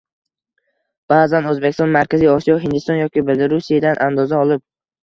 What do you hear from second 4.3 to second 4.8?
olib